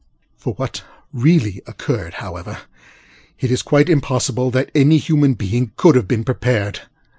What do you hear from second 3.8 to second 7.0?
impossible that any human being could have been prepared.